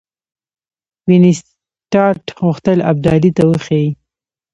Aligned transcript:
وینسیټارټ 1.07 2.23
غوښتل 2.43 2.77
ابدالي 2.91 3.31
ته 3.37 3.43
وښيي. 3.49 3.89